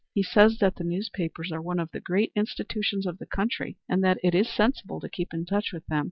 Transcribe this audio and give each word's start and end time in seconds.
He 0.15 0.23
says 0.23 0.57
that 0.57 0.77
the 0.77 0.83
newspapers 0.83 1.51
are 1.51 1.61
one 1.61 1.77
of 1.77 1.91
the 1.91 1.99
great 1.99 2.31
institutions 2.35 3.05
of 3.05 3.19
the 3.19 3.27
country, 3.27 3.77
and 3.87 4.03
that 4.03 4.17
it 4.23 4.33
is 4.33 4.49
sensible 4.49 4.99
to 4.99 5.07
keep 5.07 5.31
in 5.31 5.45
touch 5.45 5.71
with 5.71 5.85
them. 5.85 5.99